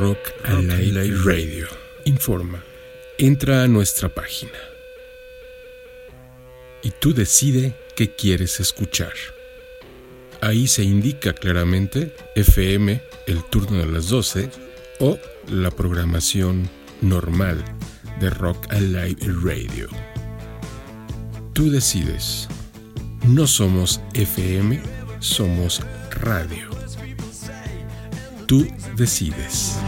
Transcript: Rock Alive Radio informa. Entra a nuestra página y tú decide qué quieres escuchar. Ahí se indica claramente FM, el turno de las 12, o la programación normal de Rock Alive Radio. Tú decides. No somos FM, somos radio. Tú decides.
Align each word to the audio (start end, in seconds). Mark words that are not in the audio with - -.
Rock 0.00 0.18
Alive 0.44 1.14
Radio 1.24 1.68
informa. 2.04 2.62
Entra 3.18 3.64
a 3.64 3.68
nuestra 3.68 4.08
página 4.08 4.58
y 6.82 6.90
tú 6.90 7.12
decide 7.12 7.74
qué 7.94 8.14
quieres 8.14 8.60
escuchar. 8.60 9.12
Ahí 10.40 10.66
se 10.66 10.82
indica 10.82 11.34
claramente 11.34 12.14
FM, 12.34 13.02
el 13.26 13.44
turno 13.44 13.78
de 13.78 13.86
las 13.86 14.08
12, 14.08 14.48
o 15.00 15.18
la 15.48 15.70
programación 15.70 16.70
normal 17.02 17.62
de 18.20 18.30
Rock 18.30 18.72
Alive 18.72 19.18
Radio. 19.42 19.88
Tú 21.52 21.70
decides. 21.70 22.48
No 23.26 23.46
somos 23.46 24.00
FM, 24.14 24.80
somos 25.20 25.82
radio. 26.10 26.79
Tú 28.50 28.66
decides. 28.96 29.78